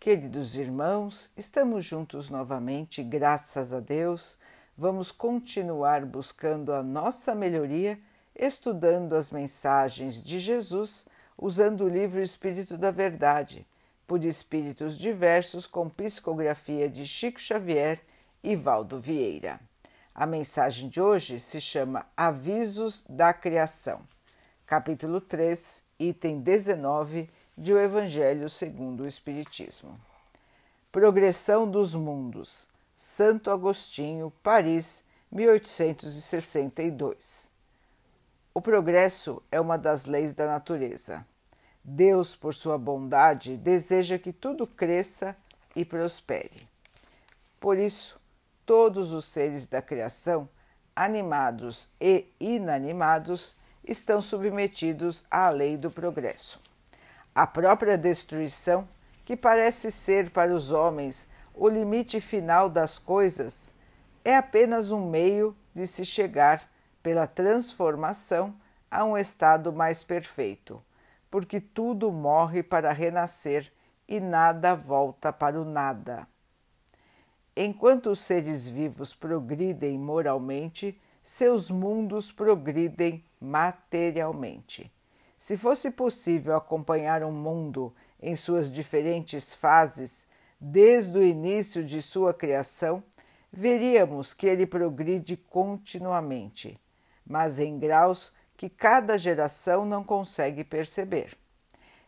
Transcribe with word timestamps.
Queridos 0.00 0.56
irmãos, 0.56 1.30
estamos 1.36 1.84
juntos 1.84 2.30
novamente, 2.30 3.02
graças 3.02 3.70
a 3.70 3.80
Deus. 3.80 4.38
Vamos 4.74 5.12
continuar 5.12 6.06
buscando 6.06 6.72
a 6.72 6.82
nossa 6.82 7.34
melhoria, 7.34 8.00
estudando 8.34 9.14
as 9.14 9.30
mensagens 9.30 10.22
de 10.22 10.38
Jesus, 10.38 11.06
usando 11.36 11.84
o 11.84 11.88
livro 11.88 12.18
Espírito 12.18 12.78
da 12.78 12.90
Verdade, 12.90 13.66
por 14.06 14.24
espíritos 14.24 14.96
diversos, 14.96 15.66
com 15.66 15.86
psicografia 15.90 16.88
de 16.88 17.06
Chico 17.06 17.38
Xavier 17.38 18.00
e 18.42 18.56
Valdo 18.56 18.98
Vieira. 18.98 19.60
A 20.14 20.24
mensagem 20.24 20.88
de 20.88 20.98
hoje 20.98 21.38
se 21.38 21.60
chama 21.60 22.06
Avisos 22.16 23.04
da 23.06 23.34
Criação, 23.34 24.00
capítulo 24.64 25.20
3, 25.20 25.84
item 25.98 26.40
19 26.40 27.28
de 27.60 27.72
O 27.74 27.78
Evangelho 27.78 28.48
segundo 28.48 29.02
o 29.02 29.06
Espiritismo. 29.06 30.00
Progressão 30.90 31.70
dos 31.70 31.94
Mundos, 31.94 32.70
Santo 32.96 33.50
Agostinho, 33.50 34.32
Paris, 34.42 35.04
1862. 35.30 37.50
O 38.54 38.62
progresso 38.62 39.42
é 39.52 39.60
uma 39.60 39.76
das 39.76 40.06
leis 40.06 40.32
da 40.32 40.46
natureza. 40.46 41.26
Deus, 41.84 42.34
por 42.34 42.54
sua 42.54 42.78
bondade, 42.78 43.58
deseja 43.58 44.18
que 44.18 44.32
tudo 44.32 44.66
cresça 44.66 45.36
e 45.76 45.84
prospere. 45.84 46.66
Por 47.60 47.76
isso, 47.76 48.18
todos 48.64 49.12
os 49.12 49.26
seres 49.26 49.66
da 49.66 49.82
criação, 49.82 50.48
animados 50.96 51.90
e 52.00 52.24
inanimados, 52.40 53.54
estão 53.84 54.22
submetidos 54.22 55.24
à 55.30 55.50
lei 55.50 55.76
do 55.76 55.90
progresso. 55.90 56.69
A 57.34 57.46
própria 57.46 57.96
destruição, 57.96 58.88
que 59.24 59.36
parece 59.36 59.90
ser 59.90 60.30
para 60.30 60.52
os 60.52 60.72
homens 60.72 61.28
o 61.54 61.68
limite 61.68 62.20
final 62.20 62.68
das 62.68 62.98
coisas, 62.98 63.74
é 64.24 64.36
apenas 64.36 64.90
um 64.90 65.08
meio 65.08 65.56
de 65.74 65.86
se 65.86 66.04
chegar, 66.04 66.68
pela 67.02 67.26
transformação, 67.26 68.54
a 68.90 69.04
um 69.04 69.16
estado 69.16 69.72
mais 69.72 70.02
perfeito, 70.02 70.82
porque 71.30 71.60
tudo 71.60 72.10
morre 72.10 72.62
para 72.62 72.92
renascer 72.92 73.72
e 74.08 74.18
nada 74.18 74.74
volta 74.74 75.32
para 75.32 75.60
o 75.60 75.64
nada. 75.64 76.26
Enquanto 77.56 78.10
os 78.10 78.20
seres 78.20 78.68
vivos 78.68 79.14
progridem 79.14 79.98
moralmente, 79.98 81.00
seus 81.22 81.70
mundos 81.70 82.32
progridem 82.32 83.24
materialmente. 83.40 84.92
Se 85.40 85.56
fosse 85.56 85.90
possível 85.90 86.54
acompanhar 86.54 87.24
um 87.24 87.32
mundo 87.32 87.94
em 88.20 88.36
suas 88.36 88.70
diferentes 88.70 89.54
fases, 89.54 90.26
desde 90.60 91.16
o 91.16 91.22
início 91.22 91.82
de 91.82 92.02
sua 92.02 92.34
criação, 92.34 93.02
veríamos 93.50 94.34
que 94.34 94.46
ele 94.46 94.66
progride 94.66 95.38
continuamente, 95.38 96.78
mas 97.26 97.58
em 97.58 97.78
graus 97.78 98.34
que 98.54 98.68
cada 98.68 99.16
geração 99.16 99.86
não 99.86 100.04
consegue 100.04 100.62
perceber. 100.62 101.34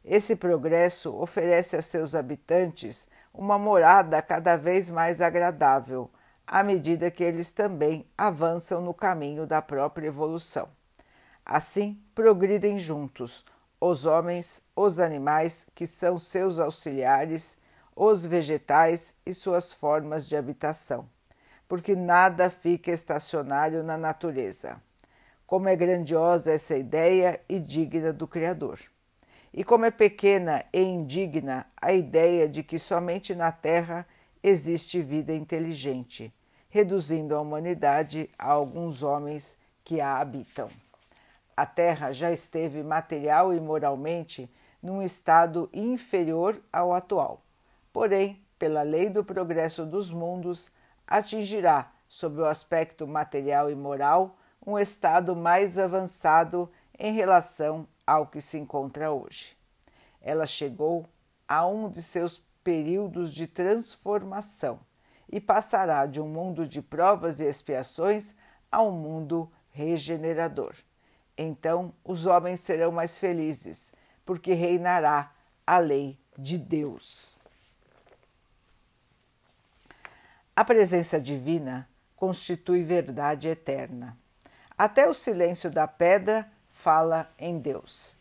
Esse 0.05 0.37
progresso 0.37 1.15
oferece 1.15 1.75
a 1.75 1.81
seus 1.81 2.15
habitantes 2.15 3.09
uma 3.33 3.59
morada 3.59 4.21
cada 4.21 4.59
vez 4.59 4.91
mais 4.91 5.23
agradável, 5.23 6.11
à 6.47 6.63
medida 6.63 7.11
que 7.11 7.25
eles 7.25 7.51
também 7.51 8.07
avançam 8.17 8.83
no 8.83 8.93
caminho 8.93 9.47
da 9.47 9.63
própria 9.63 10.09
evolução. 10.09 10.69
Assim, 11.45 12.01
progridem 12.15 12.79
juntos 12.79 13.45
os 13.85 14.07
homens, 14.07 14.63
os 14.77 15.01
animais, 15.01 15.67
que 15.75 15.89
são 15.89 16.17
seus 16.17 16.61
auxiliares, 16.61 17.59
os 17.97 18.25
vegetais 18.25 19.17
e 19.27 19.35
suas 19.35 19.73
formas 19.73 20.29
de 20.29 20.37
habitação, 20.37 21.09
porque 21.67 21.97
nada 21.97 22.49
fica 22.49 22.93
estacionário 22.93 23.83
na 23.83 23.99
natureza. 23.99 24.81
Como 25.45 25.69
é 25.69 25.75
grandiosa 25.75 26.53
essa 26.53 26.77
ideia 26.77 27.41
e 27.49 27.59
digna 27.59 28.13
do 28.13 28.29
Criador. 28.29 28.79
E 29.53 29.65
como 29.65 29.85
é 29.85 29.91
pequena 29.91 30.65
e 30.73 30.81
indigna 30.81 31.67
a 31.77 31.93
ideia 31.93 32.49
de 32.49 32.63
que 32.63 32.79
somente 32.79 33.35
na 33.35 33.51
Terra 33.51 34.07
existe 34.41 35.03
vida 35.03 35.35
inteligente, 35.35 36.33
reduzindo 36.71 37.35
a 37.35 37.41
humanidade 37.41 38.31
a 38.39 38.53
alguns 38.53 39.03
homens 39.03 39.59
que 39.85 40.01
a 40.01 40.19
habitam 40.19 40.69
a 41.57 41.67
Terra 41.67 42.13
já 42.13 42.31
esteve 42.31 42.83
material 42.83 43.53
e 43.53 43.61
moralmente 43.61 44.51
num 44.83 45.03
estado 45.03 45.69
inferior 45.73 46.61
ao 46.73 46.93
atual. 46.93 47.43
Porém, 47.93 48.43
pela 48.59 48.83
lei 48.83 49.11
do 49.11 49.25
progresso 49.25 49.85
dos 49.85 50.11
mundos, 50.11 50.71
atingirá, 51.07 51.93
sob 52.09 52.41
o 52.41 52.47
aspecto 52.47 53.07
material 53.07 53.71
e 53.71 53.75
moral, 53.75 54.37
um 54.67 54.79
estado 54.79 55.35
mais 55.35 55.79
avançado 55.79 56.71
em 56.99 57.13
relação 57.13 57.87
ao 58.07 58.27
que 58.27 58.41
se 58.41 58.59
encontra 58.59 59.11
hoje. 59.11 59.57
Ela 60.21 60.47
chegou 60.47 61.07
a 61.49 61.67
um 61.67 61.89
de 61.89 62.03
seus 62.03 62.41
períodos 62.63 63.33
de 63.35 63.47
transformação 63.47 64.81
e 65.31 65.41
passará 65.41 66.07
de 66.07 66.21
um 66.21 66.29
mundo 66.29 66.67
de 66.67 66.81
provas 66.81 67.41
e 67.41 67.45
expiações 67.45 68.37
a 68.71 68.83
um 68.83 68.93
mundo 68.93 69.51
regenerador. 69.71 70.75
Então 71.37 71.93
os 72.05 72.27
homens 72.27 72.61
serão 72.61 72.93
mais 72.93 73.19
felizes, 73.19 73.93
porque 74.25 74.53
reinará 74.53 75.33
a 75.67 75.79
lei 75.79 76.19
de 76.37 76.59
Deus. 76.59 77.37
A 80.55 80.65
presença 80.65 81.21
divina 81.21 81.89
constitui 82.15 82.83
verdade 82.83 83.49
eterna. 83.49 84.17
Até 84.77 85.09
o 85.09 85.15
silêncio 85.15 85.71
da 85.71 85.89
pedra 85.89 86.51
fala 86.71 87.31
em 87.39 87.59
Deus. 87.59 88.17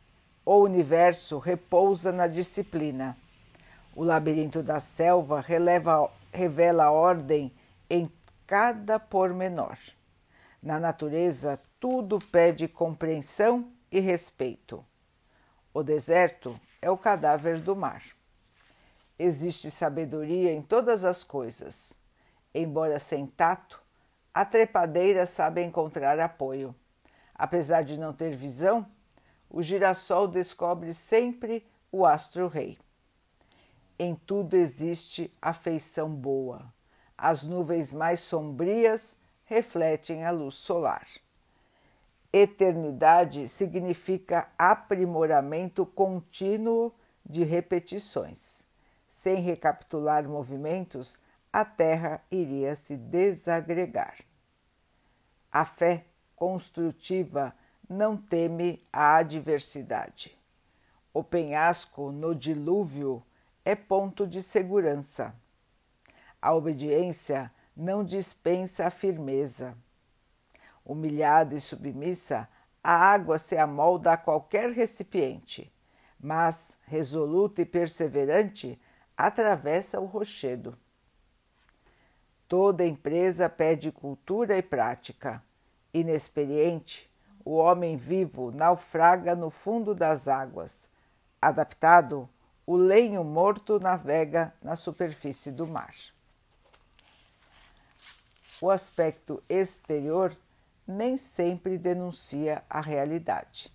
O 0.46 0.58
universo 0.58 1.38
repousa 1.40 2.12
na 2.12 2.28
disciplina. 2.28 3.18
O 3.96 4.04
labirinto 4.04 4.64
da 4.64 4.80
selva 4.80 5.42
releva, 5.42 6.10
revela 6.32 6.90
ordem 6.90 7.54
em 7.90 8.12
cada 8.48 9.00
pormenor. 9.00 9.78
Na 10.64 10.80
natureza, 10.80 11.60
tudo 11.82 12.20
pede 12.20 12.68
compreensão 12.68 13.74
e 13.92 14.00
respeito. 14.00 14.86
O 15.74 15.82
deserto 15.82 16.62
é 16.80 16.92
o 16.92 16.98
cadáver 16.98 17.60
do 17.60 17.76
mar. 17.76 18.04
Existe 19.18 19.72
sabedoria 19.72 20.54
em 20.54 20.62
todas 20.62 21.04
as 21.04 21.24
coisas. 21.24 22.00
Embora 22.54 23.00
sem 23.00 23.26
tato, 23.26 23.82
a 24.32 24.46
trepadeira 24.46 25.26
sabe 25.26 25.64
encontrar 25.64 26.20
apoio. 26.20 26.76
Apesar 27.34 27.84
de 27.84 28.00
não 28.00 28.14
ter 28.14 28.36
visão, 28.36 28.86
o 29.50 29.64
girassol 29.64 30.28
descobre 30.28 30.94
sempre 30.94 31.66
o 31.92 32.06
astro-rei. 32.06 32.78
Em 33.98 34.14
tudo 34.14 34.56
existe 34.56 35.34
afeição 35.42 36.14
boa. 36.14 36.72
As 37.18 37.42
nuvens 37.42 37.92
mais 37.92 38.20
sombrias 38.20 39.16
refletem 39.46 40.24
a 40.24 40.30
luz 40.30 40.54
solar. 40.54 41.08
Eternidade 42.34 43.48
significa 43.48 44.48
aprimoramento 44.58 45.86
contínuo 45.86 46.94
de 47.26 47.44
repetições. 47.44 48.64
Sem 49.08 49.42
recapitular 49.42 50.28
movimentos, 50.28 51.20
a 51.52 51.66
Terra 51.66 52.24
iria 52.32 52.74
se 52.76 52.96
desagregar. 52.96 54.20
A 55.52 55.66
fé 55.66 56.06
construtiva 56.34 57.54
não 57.90 58.16
teme 58.16 58.82
a 58.94 59.18
adversidade. 59.18 60.38
O 61.14 61.22
penhasco 61.22 62.10
no 62.10 62.34
dilúvio 62.34 63.22
é 63.66 63.76
ponto 63.76 64.26
de 64.26 64.42
segurança. 64.42 65.36
A 66.42 66.54
obediência 66.54 67.52
não 67.76 68.06
dispensa 68.06 68.88
a 68.88 68.90
firmeza. 68.90 69.76
Humilhada 70.86 71.56
e 71.56 71.60
submissa, 71.60 72.48
a 72.84 72.94
água 72.94 73.38
se 73.38 73.58
amolda 73.58 74.14
a 74.14 74.18
qualquer 74.18 74.72
recipiente, 74.72 75.72
mas, 76.20 76.78
resoluta 76.86 77.62
e 77.62 77.66
perseverante, 77.66 78.80
atravessa 79.16 80.00
o 80.00 80.06
rochedo. 80.06 80.78
Toda 82.48 82.86
empresa 82.86 83.48
pede 83.48 83.92
cultura 83.92 84.58
e 84.58 84.62
prática. 84.62 85.44
Inexperiente, 85.94 87.10
o 87.46 87.56
homem 87.56 87.96
vivo 87.96 88.52
naufraga 88.52 89.36
no 89.36 89.50
fundo 89.50 89.96
das 89.96 90.28
águas. 90.28 90.90
Adaptado, 91.42 92.30
o 92.66 92.76
lenho 92.76 93.24
morto 93.24 93.80
navega 93.80 94.54
na 94.62 94.76
superfície 94.76 95.52
do 95.52 95.66
mar. 95.66 95.96
O 98.62 98.70
aspecto 98.70 99.44
exterior 99.50 100.36
nem 100.92 101.18
sempre 101.18 101.78
denuncia 101.78 102.64
a 102.70 102.82
realidade. 102.82 103.74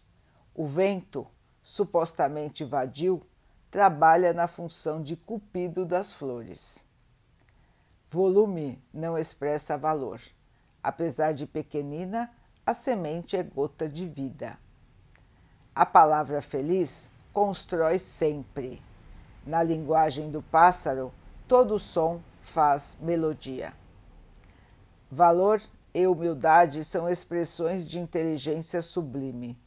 O 0.54 0.66
vento, 0.66 1.26
supostamente 1.62 2.64
vadio, 2.64 3.22
trabalha 3.70 4.32
na 4.32 4.46
função 4.46 5.02
de 5.02 5.16
cupido 5.16 5.84
das 5.84 6.12
flores. 6.12 6.86
Volume 8.10 8.82
não 8.92 9.18
expressa 9.18 9.76
valor. 9.76 10.20
Apesar 10.82 11.32
de 11.32 11.46
pequenina, 11.46 12.32
a 12.64 12.72
semente 12.72 13.36
é 13.36 13.42
gota 13.42 13.88
de 13.88 14.06
vida. 14.06 14.58
A 15.74 15.84
palavra 15.84 16.40
feliz 16.40 17.12
constrói 17.32 17.98
sempre. 17.98 18.82
Na 19.44 19.62
linguagem 19.62 20.30
do 20.30 20.40
pássaro, 20.40 21.12
todo 21.48 21.78
som 21.78 22.20
faz 22.40 22.96
melodia. 23.00 23.74
Valor 25.10 25.60
e 25.96 26.06
humildade 26.06 26.84
são 26.84 27.08
expressões 27.08 27.88
de 27.88 27.98
inteligência 27.98 28.82
sublime. 28.82 29.58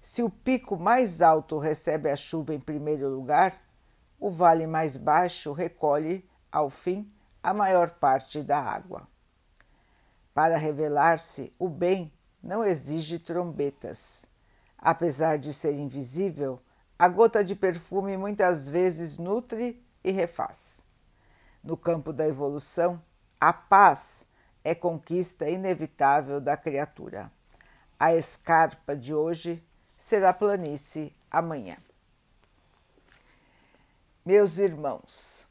Se 0.00 0.22
o 0.22 0.30
pico 0.30 0.74
mais 0.74 1.20
alto 1.20 1.58
recebe 1.58 2.10
a 2.10 2.16
chuva 2.16 2.54
em 2.54 2.58
primeiro 2.58 3.10
lugar, 3.10 3.60
o 4.18 4.30
vale 4.30 4.66
mais 4.66 4.96
baixo 4.96 5.52
recolhe, 5.52 6.26
ao 6.50 6.70
fim, 6.70 7.12
a 7.42 7.52
maior 7.52 7.90
parte 7.90 8.42
da 8.42 8.58
água. 8.58 9.06
Para 10.32 10.56
revelar-se, 10.56 11.52
o 11.58 11.68
bem 11.68 12.10
não 12.42 12.64
exige 12.64 13.18
trombetas. 13.18 14.24
Apesar 14.78 15.36
de 15.36 15.52
ser 15.52 15.74
invisível, 15.74 16.58
a 16.98 17.06
gota 17.06 17.44
de 17.44 17.54
perfume 17.54 18.16
muitas 18.16 18.66
vezes 18.66 19.18
nutre 19.18 19.84
e 20.02 20.10
refaz. 20.10 20.82
No 21.62 21.76
campo 21.76 22.14
da 22.14 22.26
evolução, 22.26 22.98
a 23.38 23.52
paz 23.52 24.26
é 24.66 24.74
conquista 24.74 25.48
inevitável 25.48 26.40
da 26.40 26.56
criatura. 26.56 27.30
A 27.96 28.16
escarpa 28.16 28.96
de 28.96 29.14
hoje 29.14 29.64
será 29.96 30.32
planície 30.32 31.14
amanhã. 31.30 31.76
Meus 34.24 34.58
irmãos, 34.58 35.46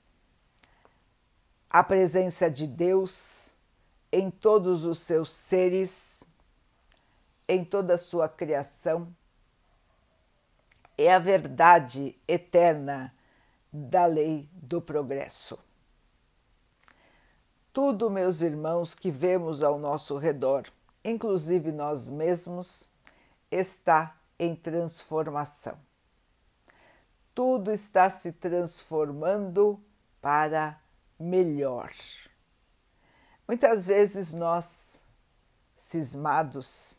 a 1.69 1.81
presença 1.81 2.51
de 2.51 2.67
Deus 2.67 3.55
em 4.11 4.29
todos 4.29 4.83
os 4.83 4.99
seus 4.99 5.29
seres, 5.29 6.21
em 7.47 7.63
toda 7.63 7.93
a 7.93 7.97
sua 7.97 8.27
criação, 8.27 9.15
é 10.97 11.13
a 11.13 11.19
verdade 11.19 12.19
eterna 12.27 13.13
da 13.71 14.05
lei 14.05 14.49
do 14.51 14.81
progresso. 14.81 15.57
Tudo, 17.75 18.09
meus 18.09 18.39
irmãos, 18.41 18.95
que 18.95 19.11
vemos 19.11 19.61
ao 19.61 19.77
nosso 19.77 20.17
redor, 20.17 20.63
inclusive 21.03 21.73
nós 21.73 22.09
mesmos, 22.09 22.87
está 23.51 24.15
em 24.39 24.55
transformação. 24.55 25.77
Tudo 27.33 27.73
está 27.73 28.09
se 28.09 28.31
transformando 28.31 29.77
para 30.21 30.79
melhor. 31.19 31.91
Muitas 33.45 33.85
vezes 33.85 34.31
nós, 34.31 35.01
cismados, 35.75 36.95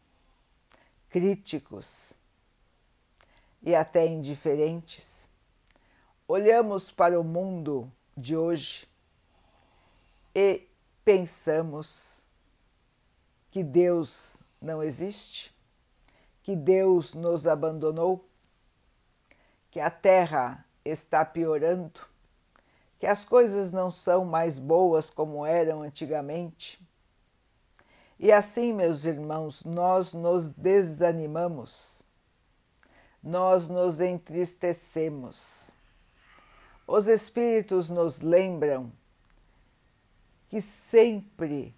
críticos 1.09 2.13
e 3.63 3.75
até 3.75 4.07
indiferentes, 4.07 5.27
olhamos 6.29 6.91
para 6.91 7.19
o 7.19 7.25
mundo 7.25 7.91
de 8.15 8.37
hoje 8.37 8.87
e 10.35 10.66
pensamos 11.07 12.27
que 13.49 13.63
Deus 13.63 14.43
não 14.61 14.83
existe, 14.83 15.55
que 16.43 16.57
Deus 16.57 17.15
nos 17.15 17.47
abandonou, 17.47 18.29
que 19.71 19.79
a 19.79 19.89
Terra 19.89 20.67
está 20.85 21.25
piorando, 21.25 22.01
que 22.99 23.07
as 23.07 23.25
coisas 23.25 23.71
não 23.71 23.89
são 23.89 24.25
mais 24.25 24.59
boas 24.59 25.09
como 25.09 25.47
eram 25.47 25.83
antigamente. 25.83 26.85
E 28.19 28.33
assim, 28.33 28.73
meus 28.73 29.05
irmãos, 29.05 29.65
nós 29.65 30.13
nos 30.13 30.51
desanimamos, 30.51 32.03
nós 33.23 33.69
nos 33.69 34.01
entristecemos. 34.01 35.71
Os 36.85 37.07
Espíritos 37.07 37.89
nos 37.89 38.23
lembram 38.23 38.91
que 40.49 40.61
sempre 40.61 41.75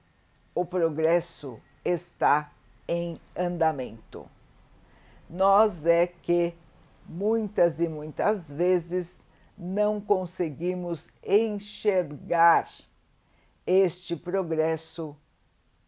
o 0.55 0.65
progresso 0.65 1.61
está 1.85 2.53
em 2.87 3.15
andamento. 3.37 4.29
Nós 5.29 5.87
é 5.87 6.07
que 6.07 6.55
muitas 7.07 7.81
e 7.81 7.89
muitas 7.89 8.53
vezes 8.53 9.21
não 9.57 10.01
conseguimos 10.01 11.11
enxergar 11.23 12.69
este 13.67 14.17
progresso 14.17 15.17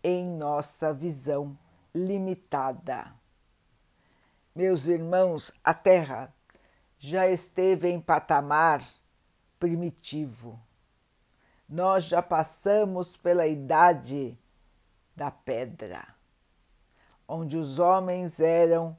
em 0.02 0.24
nossa 0.24 0.92
visão 0.92 1.56
limitada. 1.94 3.14
Meus 4.54 4.88
irmãos, 4.88 5.52
a 5.62 5.72
Terra 5.72 6.34
já 6.98 7.28
esteve 7.28 7.88
em 7.88 8.00
patamar 8.00 8.84
primitivo 9.58 10.60
nós 11.70 12.04
já 12.04 12.20
passamos 12.20 13.16
pela 13.16 13.46
idade 13.46 14.36
da 15.14 15.30
pedra, 15.30 16.04
onde 17.28 17.56
os 17.56 17.78
homens 17.78 18.40
eram 18.40 18.96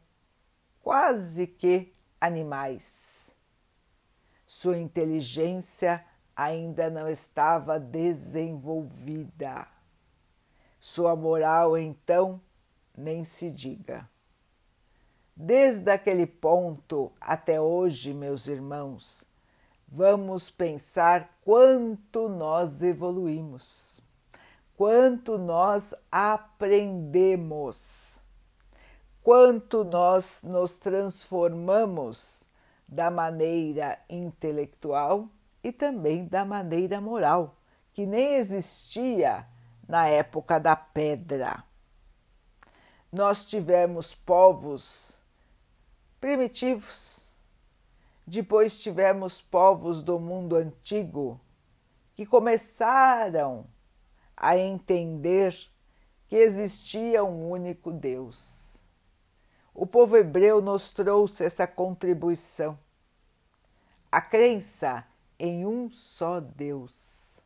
quase 0.82 1.48
que 1.48 1.92
animais. 2.20 3.36
Sua 4.48 4.78
inteligência 4.78 6.06
ainda 6.34 6.90
não 6.90 7.10
estava 7.10 7.78
desenvolvida. 7.78 9.68
Sua 10.80 11.14
moral, 11.14 11.78
então, 11.78 12.42
nem 12.98 13.26
se 13.26 13.52
diga. 13.52 14.10
Desde 15.36 15.92
aquele 15.92 16.26
ponto 16.26 17.12
até 17.20 17.60
hoje, 17.60 18.14
meus 18.14 18.48
irmãos, 18.48 19.26
vamos 19.92 20.50
pensar 20.50 21.38
quanto 21.44 22.30
nós 22.30 22.82
evoluímos, 22.82 24.00
quanto 24.78 25.38
nós 25.38 25.94
aprendemos, 26.10 27.52
quanto 29.22 29.84
nós 29.84 30.44
nos 30.44 30.78
transformamos 30.78 32.46
da 32.88 33.12
maneira 33.12 34.00
intelectual 34.10 35.28
e 35.62 35.74
também 35.74 36.26
da 36.26 36.46
maneira 36.46 37.02
moral, 37.02 37.58
que 37.94 38.06
nem 38.06 38.36
existia 38.36 39.46
na 39.86 40.08
época 40.08 40.58
da 40.58 40.74
pedra. 40.76 41.66
Nós 43.12 43.44
tivemos 43.44 44.16
povos 44.16 45.20
primitivos 46.22 47.31
depois 48.32 48.80
tivemos 48.80 49.42
povos 49.42 50.02
do 50.02 50.18
mundo 50.18 50.56
antigo 50.56 51.38
que 52.16 52.26
começaram 52.26 53.68
a 54.38 54.58
entender 54.58 55.54
que 56.30 56.38
existia 56.38 57.26
um 57.26 57.50
único 57.50 57.92
Deus. 57.92 58.82
O 59.74 59.86
povo 59.86 60.16
hebreu 60.16 60.62
nos 60.62 60.92
trouxe 60.92 61.44
essa 61.44 61.68
contribuição, 61.68 62.80
a 64.10 64.22
crença 64.22 65.06
em 65.38 65.66
um 65.66 65.92
só 65.92 66.40
Deus. 66.40 67.44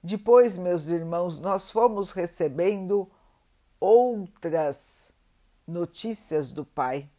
Depois, 0.00 0.56
meus 0.56 0.86
irmãos, 0.86 1.40
nós 1.40 1.72
fomos 1.72 2.12
recebendo 2.12 3.10
outras 3.80 5.12
notícias 5.66 6.52
do 6.52 6.64
Pai 6.64 7.10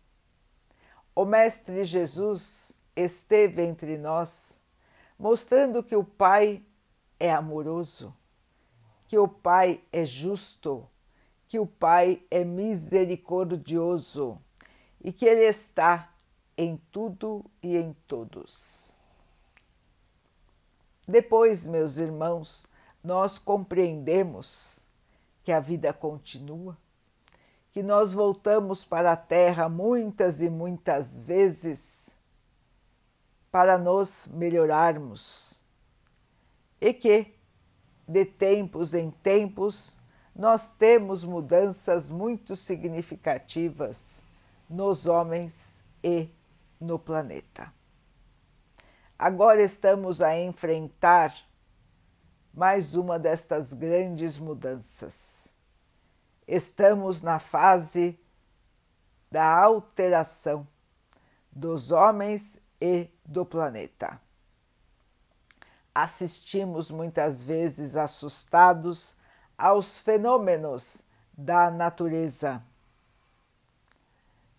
o 1.15 1.24
Mestre 1.24 1.86
Jesus 1.86 2.77
esteve 2.95 3.63
entre 3.63 3.98
nós, 3.98 4.60
mostrando 5.17 5.81
que 5.81 5.95
o 5.95 6.03
Pai 6.03 6.62
é 7.17 7.31
amoroso, 7.31 8.13
que 9.07 9.17
o 9.17 9.27
Pai 9.27 9.81
é 9.91 10.03
justo, 10.03 10.86
que 11.48 11.57
o 11.57 11.65
Pai 11.65 12.22
é 12.29 12.43
misericordioso 12.43 14.38
e 15.01 15.13
que 15.13 15.25
Ele 15.25 15.45
está 15.45 16.13
em 16.57 16.77
tudo 16.91 17.45
e 17.63 17.77
em 17.77 17.95
todos. 18.07 18.93
Depois, 21.07 21.67
meus 21.67 21.98
irmãos, 21.98 22.67
nós 23.03 23.38
compreendemos 23.38 24.86
que 25.43 25.51
a 25.51 25.60
vida 25.60 25.93
continua, 25.93 26.75
que 27.75 27.84
nós 27.84 28.13
voltamos 28.13 28.86
para 28.86 29.12
a 29.12 29.17
Terra 29.17 29.67
muitas 29.67 30.41
e 30.41 30.50
muitas 30.50 31.25
vezes 31.25 32.15
para 33.51 33.77
nos 33.77 34.29
melhorarmos 34.32 35.62
e 36.79 36.94
que, 36.94 37.36
de 38.08 38.24
tempos 38.24 38.94
em 38.94 39.12
tempos, 39.12 39.98
nós 40.34 40.72
temos 40.72 41.25
mudanças 41.25 42.10
muito 42.10 42.55
significativas 42.55 44.24
nos 44.70 45.05
homens 45.05 45.84
e 46.01 46.29
no 46.79 46.98
planeta. 46.98 47.74
agora 49.20 49.62
estamos 49.62 50.22
a 50.22 50.39
enfrentar 50.39 51.36
mais 52.53 52.96
uma 52.96 53.20
destas 53.20 53.74
grandes 53.74 54.38
mudanças. 54.38 55.53
Estamos 56.48 57.22
na 57.22 57.40
fase 57.40 58.20
da 59.32 59.46
alteração 59.46 60.68
dos 61.52 61.92
homens 61.92 62.60
e 62.80 63.10
do 63.25 63.46
planeta. 63.46 64.22
Assistimos 65.94 66.92
muitas 66.92 67.42
vezes 67.42 67.96
assustados 67.96 69.16
aos 69.58 70.00
fenômenos 70.00 71.04
da 71.34 71.72
natureza, 71.72 72.62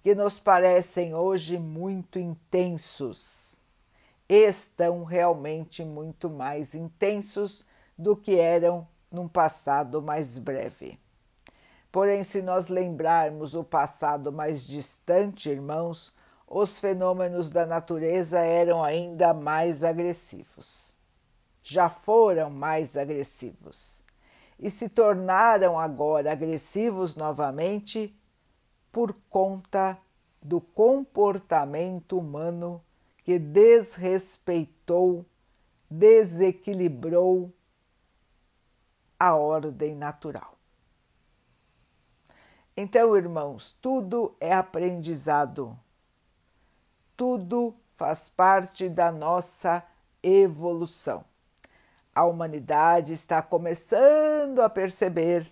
que 0.03 0.15
nos 0.15 0.39
parecem 0.39 1.15
hoje 1.15 1.59
muito 1.59 2.19
intensos, 2.19 3.61
estão 4.29 5.05
realmente 5.05 5.85
muito 5.85 6.29
mais 6.29 6.75
intensos 6.75 7.65
do 7.97 8.17
que 8.17 8.39
eram 8.39 8.87
num 9.11 9.29
passado 9.29 10.03
mais 10.03 10.39
breve. 10.39 10.99
Porém, 11.97 12.23
se 12.23 12.43
nós 12.43 12.69
lembrarmos 12.69 13.55
o 13.55 13.65
passado 13.65 14.31
mais 14.31 14.67
distante, 14.67 15.49
irmãos, 15.49 16.13
os 16.47 16.79
fenômenos 16.79 17.49
da 17.49 17.65
natureza 17.65 18.39
eram 18.39 18.85
ainda 18.85 19.33
mais 19.33 19.83
agressivos. 19.83 20.95
Já 21.63 21.89
foram 21.89 22.51
mais 22.51 22.99
agressivos 22.99 24.05
e 24.59 24.71
se 24.71 24.91
tornaram 24.91 25.81
agora 25.81 26.33
agressivos 26.33 27.17
novamente 27.17 28.15
por 28.93 29.17
conta 29.31 29.97
do 30.43 30.61
comportamento 30.61 32.19
humano 32.19 32.85
que 33.25 33.39
desrespeitou, 33.39 35.25
desequilibrou 35.89 37.51
a 39.19 39.35
ordem 39.35 39.95
natural. 39.95 40.56
Então, 42.77 43.17
irmãos, 43.17 43.73
tudo 43.81 44.37
é 44.39 44.53
aprendizado 44.53 45.79
tudo 47.17 47.75
faz 47.97 48.29
parte 48.29 48.89
da 48.89 49.11
nossa 49.11 49.83
evolução. 50.23 51.25
A 52.15 52.25
humanidade 52.25 53.13
está 53.15 53.43
começando 53.43 54.61
a 54.61 54.69
perceber 54.69 55.45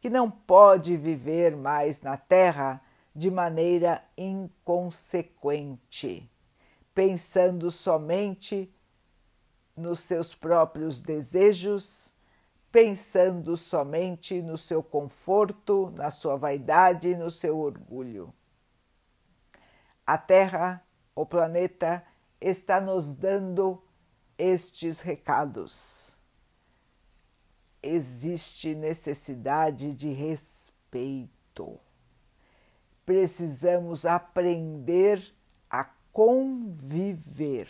que 0.00 0.10
não 0.10 0.30
pode 0.30 0.96
viver 0.96 1.56
mais 1.56 2.00
na 2.00 2.16
Terra 2.16 2.80
de 3.14 3.30
maneira 3.30 4.02
inconsequente, 4.16 6.28
pensando 6.94 7.70
somente 7.70 8.72
nos 9.76 10.00
seus 10.00 10.34
próprios 10.34 11.00
desejos, 11.00 12.12
pensando 12.70 13.56
somente 13.56 14.42
no 14.42 14.56
seu 14.56 14.82
conforto, 14.82 15.90
na 15.96 16.10
sua 16.10 16.36
vaidade 16.36 17.16
no 17.16 17.30
seu 17.30 17.58
orgulho. 17.58 18.32
A 20.06 20.16
Terra 20.18 20.84
o 21.14 21.26
planeta 21.26 22.04
está 22.40 22.80
nos 22.80 23.14
dando 23.14 23.82
estes 24.38 25.00
recados. 25.00 26.16
Existe 27.82 28.74
necessidade 28.74 29.92
de 29.92 30.10
respeito. 30.12 31.78
Precisamos 33.04 34.06
aprender 34.06 35.34
a 35.68 35.84
conviver 36.12 37.68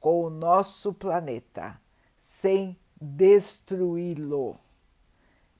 com 0.00 0.24
o 0.24 0.30
nosso 0.30 0.92
planeta 0.92 1.80
sem 2.16 2.78
destruí-lo. 3.00 4.58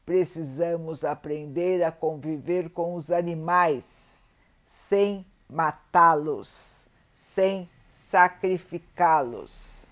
Precisamos 0.04 1.04
aprender 1.04 1.82
a 1.82 1.90
conviver 1.90 2.70
com 2.70 2.94
os 2.94 3.10
animais 3.10 4.18
sem 4.64 5.26
matá-los 5.48 6.88
sem 7.16 7.68
sacrificá-los. 7.88 9.86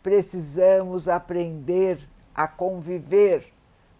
Precisamos 0.00 1.08
aprender 1.08 2.08
a 2.32 2.46
conviver 2.46 3.52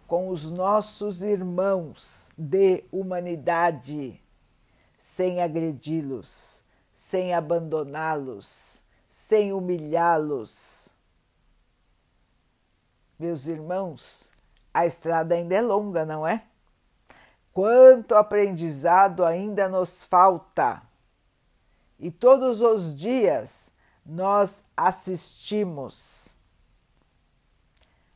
com 0.07 0.29
os 0.29 0.49
nossos 0.49 1.25
irmãos 1.25 2.31
de 2.39 2.85
humanidade, 2.93 4.23
sem 4.97 5.43
agredi-los, 5.43 6.63
sem 6.95 7.35
abandoná-los, 7.35 8.81
sem 9.09 9.53
humilhá-los. 9.53 10.95
Meus 13.19 13.47
irmãos, 13.47 14.33
a 14.73 14.87
estrada 14.87 15.35
ainda 15.35 15.55
é 15.55 15.63
longa, 15.63 16.05
não 16.05 16.27
é? 16.27 16.45
Quanto 17.53 18.15
aprendizado 18.15 19.25
ainda 19.25 19.69
nos 19.69 20.05
falta! 20.05 20.83
e 21.99 22.11
todos 22.11 22.61
os 22.61 22.95
dias 22.95 23.71
nós 24.05 24.65
assistimos 24.77 26.37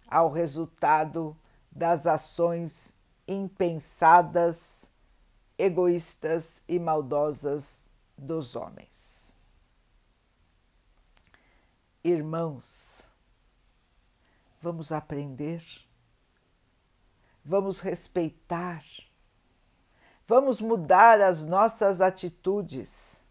ao 0.07 0.31
resultado 0.31 1.37
das 1.71 2.07
ações 2.07 2.93
impensadas, 3.27 4.91
egoístas 5.57 6.63
e 6.69 6.79
maldosas 6.79 7.89
dos 8.17 8.57
homens. 8.57 9.35
Irmãos, 12.03 13.10
vamos 14.61 14.93
aprender, 14.93 15.65
vamos 17.45 17.81
respeitar, 17.81 18.85
vamos 20.27 20.61
mudar 20.61 21.21
as 21.21 21.47
nossas 21.47 22.01
atitudes. 22.01 23.25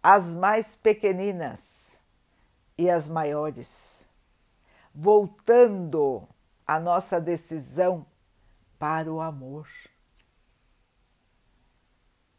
As 0.00 0.34
mais 0.34 0.76
pequeninas 0.76 2.00
e 2.78 2.88
as 2.88 3.08
maiores, 3.08 4.08
voltando 4.94 6.26
a 6.64 6.78
nossa 6.78 7.20
decisão 7.20 8.06
para 8.78 9.12
o 9.12 9.20
amor. 9.20 9.68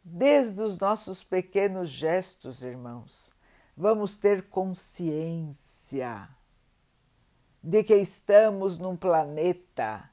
Desde 0.02 0.62
os 0.62 0.78
nossos 0.78 1.22
pequenos 1.22 1.90
gestos, 1.90 2.64
irmãos, 2.64 3.34
vamos 3.76 4.16
ter 4.16 4.48
consciência 4.48 6.26
de 7.62 7.82
que 7.84 7.96
estamos 7.96 8.78
num 8.78 8.96
planeta 8.96 10.08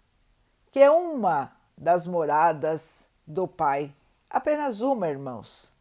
que 0.72 0.80
é 0.80 0.92
uma 0.92 1.52
das 1.78 2.06
moradas 2.06 3.10
do 3.26 3.48
Pai, 3.48 3.94
apenas 4.30 4.82
uma, 4.82 5.08
irmãos 5.08 5.74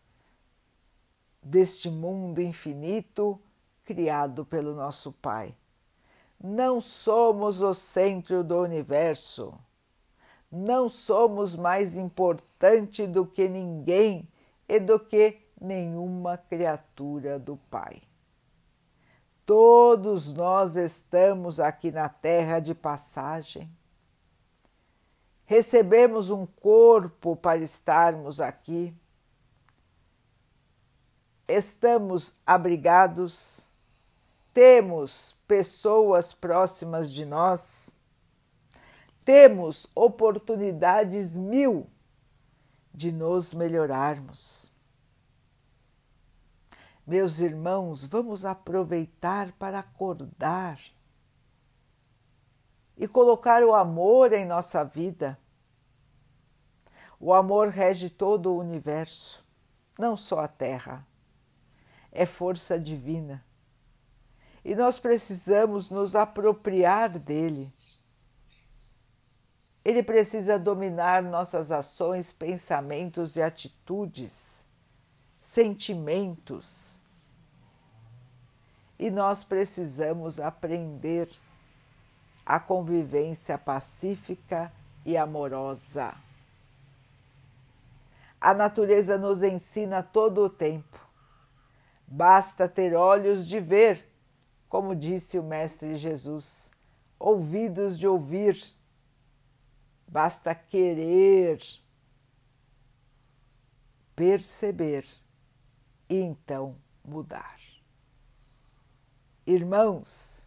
deste 1.43 1.89
mundo 1.89 2.43
infinito 2.43 3.41
criado 3.85 4.45
pelo 4.45 4.75
nosso 4.75 5.13
Pai. 5.13 5.55
Não 6.43 6.81
somos 6.81 7.61
o 7.61 7.73
centro 7.73 8.43
do 8.43 8.61
universo. 8.61 9.55
Não 10.51 10.89
somos 10.89 11.55
mais 11.55 11.97
importante 11.97 13.07
do 13.07 13.25
que 13.25 13.49
ninguém 13.49 14.29
e 14.69 14.81
do 14.81 14.99
que 14.99 15.39
nenhuma 15.61 16.37
criatura 16.37 17.39
do 17.39 17.57
Pai. 17.71 18.03
Todos 19.47 20.35
nós 20.35 20.77
estamos 20.77 21.59
aqui 21.59 21.91
na 21.91 22.09
terra 22.09 22.59
de 22.59 22.75
passagem. 22.75 23.71
Recebemos 25.47 26.29
um 26.29 26.45
corpo 26.45 27.37
para 27.37 27.59
estarmos 27.59 28.41
aqui 28.41 28.93
estamos 31.49 32.35
abrigados, 32.45 33.69
temos 34.53 35.37
pessoas 35.47 36.33
próximas 36.33 37.11
de 37.13 37.25
nós, 37.25 37.95
temos 39.25 39.87
oportunidades 39.95 41.37
mil 41.37 41.89
de 42.93 43.13
nos 43.13 43.53
melhorarmos. 43.53 44.73
Meus 47.07 47.41
irmãos, 47.41 48.05
vamos 48.05 48.45
aproveitar 48.45 49.53
para 49.53 49.79
acordar 49.79 50.81
e 52.97 53.07
colocar 53.07 53.63
o 53.63 53.75
amor 53.75 54.33
em 54.33 54.45
nossa 54.45 54.83
vida. 54.83 55.39
O 57.21 57.33
amor 57.33 57.69
rege 57.69 58.11
todo 58.11 58.53
o 58.53 58.59
universo, 58.59 59.47
não 59.99 60.17
só 60.17 60.41
a 60.41 60.49
Terra 60.49 61.07
é 62.17 62.25
força 62.25 62.79
divina. 62.79 63.45
E 64.65 64.75
nós 64.75 64.99
precisamos 64.99 65.91
nos 65.91 66.17
apropriar 66.17 67.19
dele. 67.19 67.73
Ele 69.85 70.03
precisa 70.03 70.59
dominar 70.59 71.23
nossas 71.23 71.71
ações, 71.71 72.33
pensamentos 72.33 73.37
e 73.37 73.43
atitudes, 73.43 74.66
sentimentos. 75.47 77.01
e 78.99 79.11
nós 79.11 79.45
precisamos 79.45 80.41
aprender 80.41 81.29
a 82.47 82.59
convivência 82.59 83.59
pacífica 83.59 84.73
e 85.05 85.19
amorosa. 85.19 86.15
A 88.41 88.55
natureza 88.55 89.19
nos 89.19 89.43
ensina 89.43 90.03
todo 90.03 90.45
o 90.45 90.49
tempo. 90.49 90.99
Basta 92.07 92.67
ter 92.67 92.95
olhos 92.95 93.47
de 93.47 93.61
ver, 93.61 94.11
como 94.69 94.97
disse 94.97 95.39
o 95.39 95.43
Mestre 95.43 95.95
Jesus, 95.95 96.73
ouvidos 97.19 97.99
de 97.99 98.09
ouvir. 98.09 98.59
Basta 100.09 100.55
querer 100.55 101.61
perceber 104.15 105.05
e 106.09 106.21
então 106.21 106.77
mudar. 107.05 107.57
Irmãos, 109.47 110.47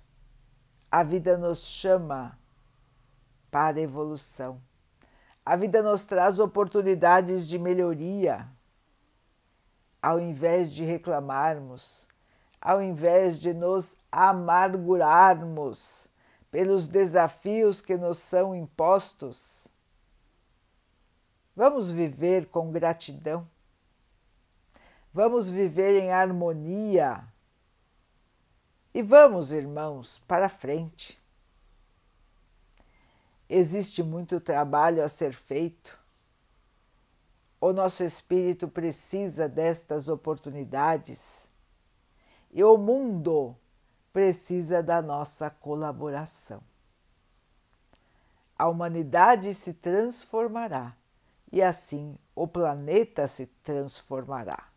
a 0.92 1.04
vida 1.04 1.38
nos 1.38 1.64
chama 1.64 2.38
para 3.50 3.78
a 3.78 3.82
evolução. 3.82 4.62
A 5.46 5.56
vida 5.56 5.82
nos 5.82 6.06
traz 6.06 6.38
oportunidades 6.40 7.48
de 7.48 7.58
melhoria. 7.58 8.48
Ao 10.02 10.20
invés 10.20 10.74
de 10.74 10.84
reclamarmos, 10.84 12.08
ao 12.62 12.82
invés 12.82 13.40
de 13.40 13.54
nos 13.54 13.98
amargurarmos 14.12 16.10
pelos 16.52 16.88
desafios 16.88 17.80
que 17.82 17.96
nos 17.96 18.18
são 18.18 18.56
impostos, 18.56 19.68
vamos 21.56 21.92
viver 21.92 22.48
com 22.48 22.72
gratidão, 22.72 23.48
vamos 25.20 25.50
viver 25.50 26.02
em 26.02 26.14
harmonia 26.14 27.22
e 28.94 29.04
vamos, 29.04 29.52
irmãos, 29.52 30.18
para 30.20 30.48
frente. 30.48 31.20
Existe 33.50 34.02
muito 34.02 34.40
trabalho 34.40 35.04
a 35.04 35.10
ser 35.10 35.34
feito. 35.34 36.00
O 37.60 37.74
nosso 37.74 38.02
espírito 38.02 38.70
precisa 38.70 39.50
destas 39.50 40.08
oportunidades 40.08 41.52
e 42.50 42.64
o 42.64 42.78
mundo 42.78 43.58
precisa 44.14 44.82
da 44.82 45.02
nossa 45.02 45.50
colaboração. 45.50 46.62
A 48.58 48.70
humanidade 48.70 49.54
se 49.54 49.74
transformará 49.74 50.96
e 51.52 51.62
assim 51.62 52.18
o 52.34 52.48
planeta 52.48 53.28
se 53.28 53.48
transformará. 53.48 54.70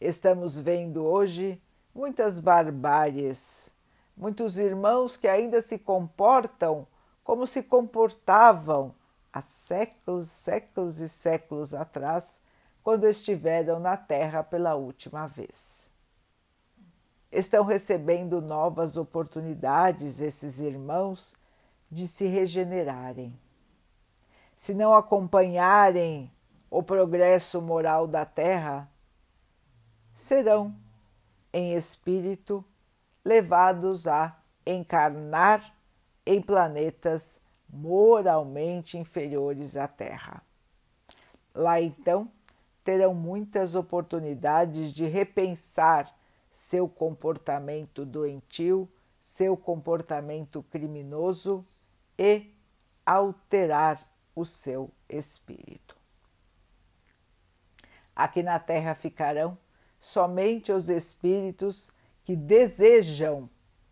Estamos 0.00 0.60
vendo 0.60 1.04
hoje 1.04 1.60
muitas 1.92 2.38
barbáries, 2.38 3.74
muitos 4.16 4.56
irmãos 4.56 5.16
que 5.16 5.26
ainda 5.26 5.60
se 5.60 5.76
comportam 5.76 6.86
como 7.24 7.48
se 7.48 7.64
comportavam 7.64 8.94
há 9.32 9.40
séculos, 9.40 10.28
séculos 10.28 11.00
e 11.00 11.08
séculos 11.08 11.74
atrás, 11.74 12.40
quando 12.82 13.08
estiveram 13.08 13.80
na 13.80 13.96
Terra 13.96 14.42
pela 14.44 14.76
última 14.76 15.26
vez. 15.26 15.90
Estão 17.30 17.64
recebendo 17.64 18.40
novas 18.40 18.96
oportunidades, 18.96 20.20
esses 20.20 20.60
irmãos, 20.60 21.36
de 21.90 22.06
se 22.06 22.26
regenerarem. 22.26 23.38
Se 24.54 24.72
não 24.72 24.94
acompanharem 24.94 26.32
o 26.70 26.84
progresso 26.84 27.60
moral 27.60 28.06
da 28.06 28.24
Terra, 28.24 28.88
serão 30.18 30.74
em 31.52 31.74
espírito 31.74 32.64
levados 33.24 34.08
a 34.08 34.36
encarnar 34.66 35.72
em 36.26 36.42
planetas 36.42 37.40
moralmente 37.68 38.98
inferiores 38.98 39.76
à 39.76 39.86
Terra. 39.86 40.42
Lá 41.54 41.80
então 41.80 42.28
terão 42.82 43.14
muitas 43.14 43.76
oportunidades 43.76 44.92
de 44.92 45.06
repensar 45.06 46.12
seu 46.50 46.88
comportamento 46.88 48.04
doentio, 48.04 48.88
seu 49.20 49.56
comportamento 49.56 50.64
criminoso 50.64 51.64
e 52.18 52.52
alterar 53.06 54.04
o 54.34 54.44
seu 54.44 54.90
espírito. 55.08 55.96
Aqui 58.16 58.42
na 58.42 58.58
Terra 58.58 58.96
ficarão 58.96 59.56
somente 59.98 60.72
os 60.72 60.88
espíritos 60.88 61.92
que 62.24 62.36
desejam 62.36 63.48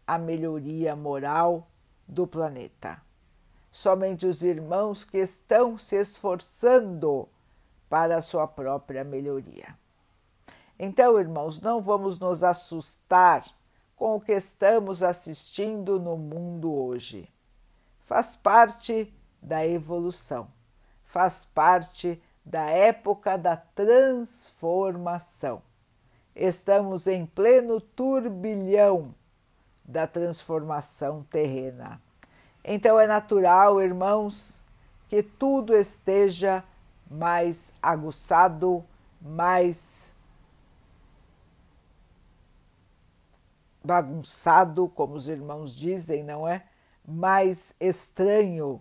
a 0.06 0.18
melhoria 0.18 0.94
moral 0.94 1.68
do 2.06 2.26
planeta. 2.26 3.02
Somente 3.70 4.26
os 4.26 4.42
irmãos 4.42 5.04
que 5.04 5.18
estão 5.18 5.76
se 5.76 5.96
esforçando 5.96 7.28
para 7.88 8.16
a 8.16 8.22
sua 8.22 8.46
própria 8.46 9.04
melhoria. 9.04 9.76
Então, 10.78 11.18
irmãos, 11.18 11.60
não 11.60 11.80
vamos 11.80 12.18
nos 12.18 12.44
assustar 12.44 13.46
com 13.96 14.16
o 14.16 14.20
que 14.20 14.32
estamos 14.32 15.02
assistindo 15.02 15.98
no 15.98 16.16
mundo 16.16 16.72
hoje. 16.72 17.28
Faz 18.04 18.36
parte 18.36 19.12
da 19.40 19.66
evolução, 19.66 20.48
faz 21.04 21.44
parte 21.44 22.22
da 22.44 22.70
época 22.70 23.38
da 23.38 23.56
transformação. 23.56 25.62
Estamos 26.36 27.06
em 27.06 27.24
pleno 27.24 27.80
turbilhão 27.80 29.14
da 29.82 30.06
transformação 30.06 31.22
terrena. 31.30 31.98
Então 32.62 33.00
é 33.00 33.06
natural, 33.06 33.80
irmãos, 33.80 34.60
que 35.08 35.22
tudo 35.22 35.74
esteja 35.74 36.62
mais 37.10 37.72
aguçado, 37.80 38.84
mais 39.18 40.12
bagunçado, 43.82 44.88
como 44.90 45.14
os 45.14 45.30
irmãos 45.30 45.74
dizem, 45.74 46.22
não 46.22 46.46
é? 46.46 46.66
Mais 47.02 47.74
estranho 47.80 48.78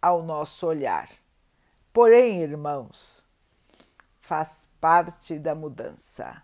ao 0.00 0.22
nosso 0.22 0.66
olhar. 0.66 1.10
Porém, 1.92 2.40
irmãos, 2.40 3.26
faz 4.20 4.68
parte 4.80 5.38
da 5.38 5.54
mudança. 5.54 6.42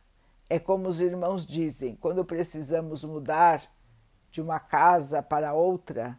É 0.53 0.59
como 0.59 0.89
os 0.89 1.01
irmãos 1.01 1.47
dizem: 1.47 1.95
quando 1.95 2.25
precisamos 2.25 3.05
mudar 3.05 3.63
de 4.33 4.43
uma 4.43 4.59
casa 4.59 5.23
para 5.23 5.55
outra, 5.55 6.19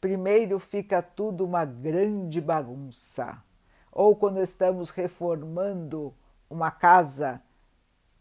primeiro 0.00 0.60
fica 0.60 1.02
tudo 1.02 1.44
uma 1.44 1.64
grande 1.64 2.40
bagunça. 2.40 3.42
Ou 3.90 4.14
quando 4.14 4.40
estamos 4.40 4.90
reformando 4.90 6.14
uma 6.48 6.70
casa, 6.70 7.42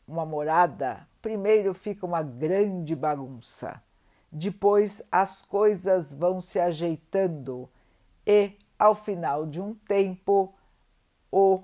uma 0.08 0.26
morada, 0.26 1.08
primeiro 1.22 1.76
fica 1.76 2.08
uma 2.08 2.24
grande 2.24 2.96
bagunça. 2.96 3.84
Depois 4.32 5.04
as 5.12 5.44
coisas 5.44 6.12
vão 6.12 6.42
se 6.42 6.60
ajeitando 6.60 7.70
e, 8.26 8.58
ao 8.80 8.96
final 8.96 9.46
de 9.46 9.62
um 9.62 9.76
tempo, 9.76 10.56
o 11.32 11.62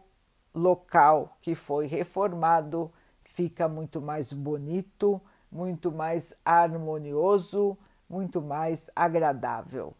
local 0.54 1.32
que 1.41 1.56
foi 1.56 1.88
reformado 1.88 2.91
fica 3.34 3.67
muito 3.67 4.02
mais 4.02 4.34
bonito, 4.34 5.22
muito 5.52 5.91
mais 5.91 6.34
harmonioso, 6.44 7.78
muito 8.10 8.41
mais 8.41 8.89
agradável. 8.96 9.94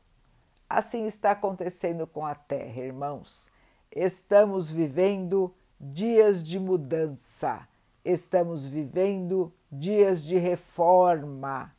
Assim 0.70 1.06
está 1.06 1.32
acontecendo 1.32 2.06
com 2.06 2.26
a 2.26 2.36
Terra, 2.36 2.82
irmãos. 2.82 3.50
Estamos 3.92 4.70
vivendo 4.70 5.54
dias 5.80 6.44
de 6.44 6.60
mudança, 6.60 7.68
estamos 8.04 8.66
vivendo 8.66 9.54
dias 9.72 10.24
de 10.24 10.38
reforma. 10.38 11.74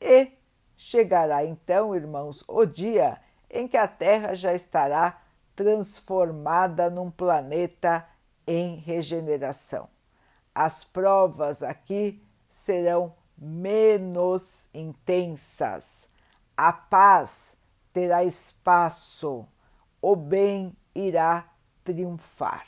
E 0.00 0.32
chegará 0.76 1.44
então, 1.44 1.94
irmãos, 1.94 2.44
o 2.46 2.64
dia 2.66 3.18
em 3.50 3.66
que 3.68 3.76
a 3.76 3.88
Terra 3.88 4.34
já 4.34 4.52
estará 4.52 5.22
transformada 5.54 6.90
num 6.90 7.10
planeta 7.10 8.06
em 8.46 8.76
regeneração 8.76 9.88
as 10.56 10.82
provas 10.82 11.62
aqui 11.62 12.18
serão 12.48 13.12
menos 13.36 14.70
intensas. 14.72 16.08
A 16.56 16.72
paz 16.72 17.58
terá 17.92 18.24
espaço, 18.24 19.46
o 20.00 20.16
bem 20.16 20.74
irá 20.94 21.46
triunfar. 21.84 22.64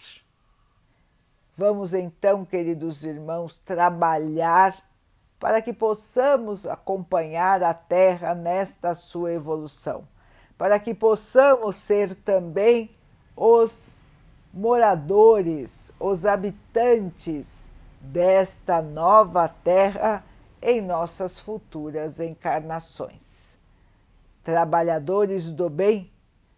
Vamos 1.57 1.94
então, 1.94 2.44
queridos 2.44 3.07
irmãos, 3.07 3.57
trabalhar 3.57 4.77
para 5.40 5.62
que 5.62 5.72
possamos 5.72 6.66
acompanhar 6.66 7.62
a 7.62 7.72
Terra 7.72 8.35
nesta 8.35 8.94
sua 8.94 9.33
evolução, 9.33 10.07
para 10.59 10.79
que 10.79 10.92
possamos 10.92 11.77
ser 11.77 12.14
também 12.16 12.90
os 13.35 13.96
moradores, 14.53 15.90
os 15.98 16.27
habitantes 16.27 17.70
desta 18.12 18.81
nova 18.81 19.49
terra 19.49 20.25
em 20.62 20.81
nossas 20.81 21.38
futuras 21.38 22.18
encarnações. 22.18 23.57
Trabalhadores 24.42 25.53
do 25.53 25.68
bem, 25.68 26.11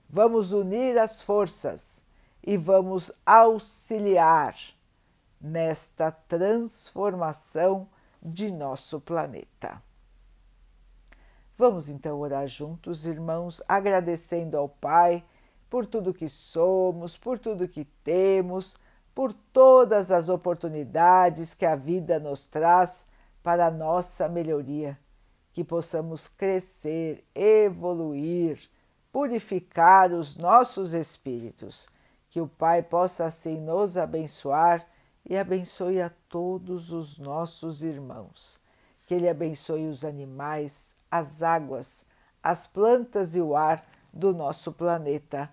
vamos 0.09 0.53
unir 0.53 0.97
as 0.97 1.23
forças 1.23 2.05
e 2.43 2.57
vamos 2.57 3.11
auxiliar 3.27 4.57
nesta 5.41 6.13
transformação 6.13 7.89
de 8.23 8.51
nosso 8.51 9.01
planeta. 9.01 9.83
Vamos 11.59 11.91
então 11.91 12.19
orar 12.21 12.47
juntos, 12.47 13.07
irmãos, 13.07 13.61
agradecendo 13.67 14.57
ao 14.57 14.69
Pai 14.69 15.25
por 15.69 15.85
tudo 15.85 16.15
que 16.15 16.29
somos, 16.29 17.17
por 17.17 17.39
tudo 17.39 17.69
que 17.69 17.85
temos, 18.05 18.77
por 19.21 19.35
todas 19.35 20.11
as 20.11 20.31
oportunidades 20.31 21.53
que 21.53 21.67
a 21.67 21.77
vida 21.77 22.19
nos 22.19 22.47
traz 22.47 23.07
para 23.43 23.67
a 23.67 23.71
nossa 23.71 24.27
melhoria, 24.31 24.99
que 25.53 25.63
possamos 25.63 26.27
crescer, 26.27 27.23
evoluir, 27.35 28.59
purificar 29.13 30.11
os 30.11 30.37
nossos 30.37 30.95
espíritos, 30.95 31.87
que 32.31 32.41
o 32.41 32.49
Pai 32.49 32.83
possa 32.83 33.27
assim 33.27 33.61
nos 33.61 33.99
abençoar 33.99 34.87
e 35.29 35.37
abençoe 35.37 36.01
a 36.01 36.11
todos 36.27 36.91
os 36.91 37.19
nossos 37.19 37.85
irmãos. 37.85 38.59
Que 39.07 39.13
Ele 39.13 39.29
abençoe 39.29 39.87
os 39.87 40.03
animais, 40.03 40.95
as 41.11 41.43
águas, 41.43 42.07
as 42.43 42.67
plantas 42.67 43.37
e 43.37 43.41
o 43.43 43.55
ar 43.55 43.87
do 44.15 44.33
nosso 44.33 44.73
planeta 44.73 45.53